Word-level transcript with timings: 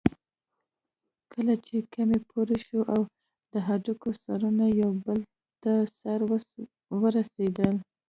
کله 1.31 1.53
چې 1.65 1.75
کمى 1.93 2.19
پوره 2.29 2.57
شو 2.67 2.79
او 2.93 3.01
د 3.51 3.53
هډوکي 3.67 4.11
سرونه 4.23 4.65
يو 4.81 4.91
بل 5.05 5.19
ته 5.63 5.73
سره 5.99 6.23
ورسېدل. 7.01 7.75